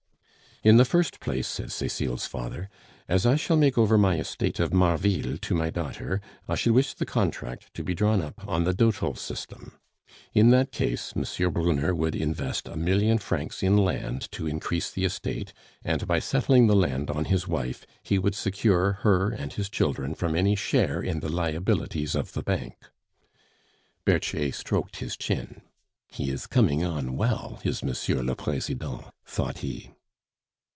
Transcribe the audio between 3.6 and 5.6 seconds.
over my estate of Marville to